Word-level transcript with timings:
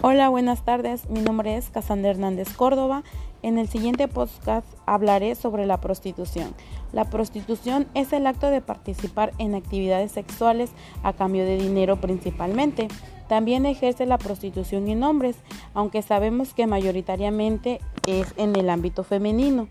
Hola, 0.00 0.28
buenas 0.28 0.64
tardes. 0.64 1.10
Mi 1.10 1.22
nombre 1.22 1.56
es 1.56 1.70
Casandra 1.70 2.12
Hernández 2.12 2.52
Córdoba. 2.54 3.02
En 3.42 3.58
el 3.58 3.66
siguiente 3.66 4.06
podcast 4.06 4.64
hablaré 4.86 5.34
sobre 5.34 5.66
la 5.66 5.80
prostitución. 5.80 6.54
La 6.92 7.06
prostitución 7.10 7.88
es 7.94 8.12
el 8.12 8.28
acto 8.28 8.48
de 8.48 8.60
participar 8.60 9.32
en 9.38 9.56
actividades 9.56 10.12
sexuales 10.12 10.70
a 11.02 11.14
cambio 11.14 11.44
de 11.44 11.58
dinero 11.58 11.96
principalmente. 11.96 12.86
También 13.28 13.66
ejerce 13.66 14.06
la 14.06 14.18
prostitución 14.18 14.86
en 14.86 15.02
hombres, 15.02 15.34
aunque 15.74 16.02
sabemos 16.02 16.54
que 16.54 16.68
mayoritariamente 16.68 17.80
es 18.06 18.32
en 18.36 18.54
el 18.54 18.70
ámbito 18.70 19.02
femenino. 19.02 19.66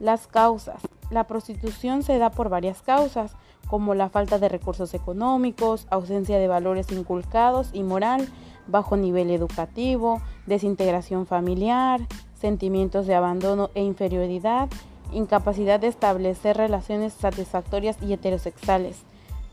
Las 0.00 0.26
causas. 0.26 0.82
La 1.12 1.24
prostitución 1.24 2.02
se 2.02 2.16
da 2.16 2.30
por 2.30 2.48
varias 2.48 2.80
causas, 2.80 3.32
como 3.68 3.94
la 3.94 4.08
falta 4.08 4.38
de 4.38 4.48
recursos 4.48 4.94
económicos, 4.94 5.86
ausencia 5.90 6.38
de 6.38 6.48
valores 6.48 6.90
inculcados 6.90 7.68
y 7.74 7.82
moral, 7.82 8.26
bajo 8.66 8.96
nivel 8.96 9.30
educativo, 9.30 10.22
desintegración 10.46 11.26
familiar, 11.26 12.00
sentimientos 12.40 13.06
de 13.06 13.14
abandono 13.14 13.68
e 13.74 13.82
inferioridad, 13.82 14.70
incapacidad 15.12 15.78
de 15.78 15.88
establecer 15.88 16.56
relaciones 16.56 17.12
satisfactorias 17.12 17.98
y 18.00 18.14
heterosexuales, 18.14 19.02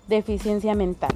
deficiencia 0.08 0.76
mental. 0.76 1.12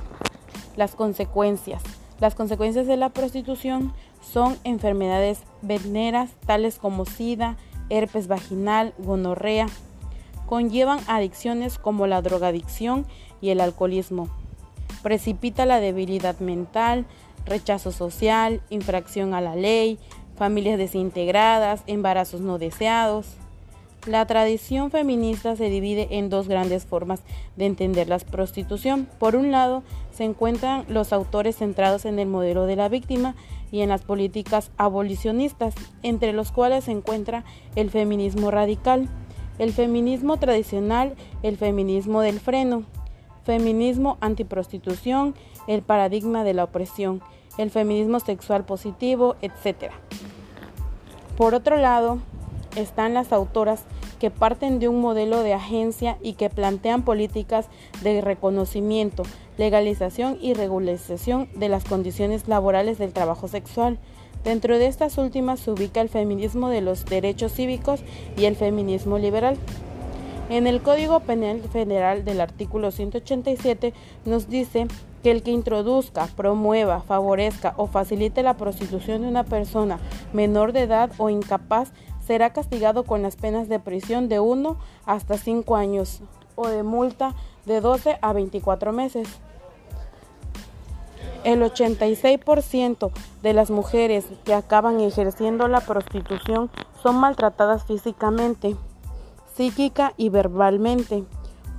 Las 0.75 0.95
consecuencias. 0.95 1.81
Las 2.19 2.35
consecuencias 2.35 2.85
de 2.85 2.97
la 2.97 3.09
prostitución 3.09 3.93
son 4.21 4.57
enfermedades 4.65 5.39
veneras 5.61 6.31
tales 6.45 6.79
como 6.79 7.05
SIDA, 7.05 7.55
herpes 7.89 8.27
vaginal, 8.27 8.93
gonorrea. 8.97 9.67
Conllevan 10.53 10.99
adicciones 11.07 11.79
como 11.79 12.05
la 12.05 12.21
drogadicción 12.21 13.07
y 13.41 13.49
el 13.49 13.59
alcoholismo. 13.59 14.29
Precipita 15.01 15.65
la 15.65 15.79
debilidad 15.79 16.37
mental, 16.41 17.07
rechazo 17.43 17.91
social, 17.91 18.61
infracción 18.69 19.33
a 19.33 19.41
la 19.41 19.55
ley, 19.55 19.97
familias 20.35 20.77
desintegradas, 20.77 21.81
embarazos 21.87 22.41
no 22.41 22.59
deseados. 22.59 23.29
La 24.05 24.27
tradición 24.27 24.91
feminista 24.91 25.55
se 25.55 25.71
divide 25.71 26.09
en 26.11 26.29
dos 26.29 26.47
grandes 26.47 26.85
formas 26.85 27.23
de 27.55 27.65
entender 27.65 28.07
la 28.07 28.19
prostitución. 28.19 29.07
Por 29.17 29.35
un 29.35 29.49
lado, 29.49 29.81
se 30.11 30.23
encuentran 30.23 30.85
los 30.87 31.13
autores 31.13 31.55
centrados 31.55 32.05
en 32.05 32.19
el 32.19 32.27
modelo 32.27 32.67
de 32.67 32.75
la 32.75 32.89
víctima 32.89 33.33
y 33.71 33.81
en 33.81 33.89
las 33.89 34.03
políticas 34.03 34.69
abolicionistas, 34.77 35.73
entre 36.03 36.31
los 36.31 36.51
cuales 36.51 36.83
se 36.83 36.91
encuentra 36.91 37.43
el 37.75 37.89
feminismo 37.89 38.51
radical, 38.51 39.09
el 39.59 39.71
feminismo 39.71 40.37
tradicional, 40.37 41.15
el 41.41 41.57
feminismo 41.57 42.21
del 42.21 42.39
freno, 42.39 42.83
feminismo 43.43 44.17
antiprostitución, 44.21 45.35
el 45.67 45.81
paradigma 45.81 46.43
de 46.43 46.53
la 46.53 46.63
opresión, 46.63 47.21
el 47.57 47.69
feminismo 47.69 48.19
sexual 48.19 48.65
positivo, 48.65 49.35
etc. 49.41 49.91
Por 51.37 51.53
otro 51.53 51.77
lado, 51.77 52.19
están 52.75 53.13
las 53.13 53.31
autoras 53.31 53.85
que 54.19 54.31
parten 54.31 54.79
de 54.79 54.87
un 54.87 55.01
modelo 55.01 55.43
de 55.43 55.53
agencia 55.53 56.17
y 56.21 56.33
que 56.33 56.49
plantean 56.49 57.03
políticas 57.03 57.67
de 58.01 58.21
reconocimiento, 58.21 59.23
legalización 59.57 60.37
y 60.41 60.53
regularización 60.53 61.49
de 61.55 61.69
las 61.69 61.83
condiciones 61.83 62.47
laborales 62.47 62.97
del 62.97 63.13
trabajo 63.13 63.47
sexual. 63.47 63.99
Dentro 64.43 64.77
de 64.77 64.87
estas 64.87 65.17
últimas 65.17 65.61
se 65.61 65.71
ubica 65.71 66.01
el 66.01 66.09
feminismo 66.09 66.69
de 66.69 66.81
los 66.81 67.05
derechos 67.05 67.53
cívicos 67.53 68.01
y 68.35 68.45
el 68.45 68.55
feminismo 68.55 69.17
liberal. 69.17 69.57
En 70.49 70.67
el 70.67 70.81
Código 70.81 71.21
Penal 71.21 71.61
Federal 71.61 72.25
del 72.25 72.41
artículo 72.41 72.91
187 72.91 73.93
nos 74.25 74.49
dice 74.49 74.87
que 75.23 75.31
el 75.31 75.41
que 75.41 75.51
introduzca, 75.51 76.27
promueva, 76.35 77.01
favorezca 77.01 77.73
o 77.77 77.87
facilite 77.87 78.43
la 78.43 78.57
prostitución 78.57 79.21
de 79.21 79.29
una 79.29 79.45
persona 79.45 79.99
menor 80.33 80.73
de 80.73 80.81
edad 80.81 81.11
o 81.17 81.29
incapaz 81.29 81.93
será 82.27 82.51
castigado 82.51 83.05
con 83.05 83.21
las 83.21 83.37
penas 83.37 83.69
de 83.69 83.79
prisión 83.79 84.27
de 84.27 84.41
1 84.41 84.77
hasta 85.05 85.37
5 85.37 85.75
años 85.77 86.21
o 86.55 86.67
de 86.67 86.83
multa 86.83 87.35
de 87.65 87.79
12 87.79 88.17
a 88.21 88.33
24 88.33 88.91
meses. 88.91 89.27
El 91.43 91.61
86% 91.61 93.11
de 93.41 93.53
las 93.53 93.69
mujeres 93.69 94.25
que 94.45 94.53
acaban 94.53 95.01
ejerciendo 95.01 95.67
la 95.67 95.81
prostitución 95.81 96.69
son 97.01 97.17
maltratadas 97.17 97.83
físicamente 97.83 98.77
psíquica 99.55 100.13
y 100.17 100.29
verbalmente. 100.29 101.23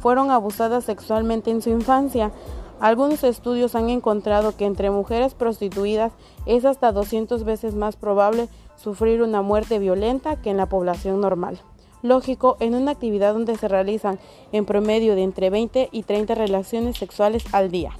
Fueron 0.00 0.30
abusadas 0.30 0.84
sexualmente 0.84 1.50
en 1.50 1.62
su 1.62 1.70
infancia. 1.70 2.30
Algunos 2.78 3.24
estudios 3.24 3.74
han 3.74 3.88
encontrado 3.88 4.56
que 4.56 4.66
entre 4.66 4.90
mujeres 4.90 5.34
prostituidas 5.34 6.12
es 6.44 6.64
hasta 6.64 6.92
200 6.92 7.44
veces 7.44 7.74
más 7.74 7.96
probable 7.96 8.48
sufrir 8.76 9.22
una 9.22 9.42
muerte 9.42 9.78
violenta 9.78 10.36
que 10.42 10.50
en 10.50 10.58
la 10.58 10.66
población 10.66 11.20
normal. 11.20 11.58
Lógico, 12.02 12.58
en 12.60 12.74
una 12.74 12.90
actividad 12.90 13.32
donde 13.32 13.56
se 13.56 13.66
realizan 13.66 14.18
en 14.52 14.66
promedio 14.66 15.14
de 15.14 15.22
entre 15.22 15.48
20 15.48 15.88
y 15.90 16.02
30 16.02 16.34
relaciones 16.34 16.98
sexuales 16.98 17.46
al 17.54 17.70
día. 17.70 17.92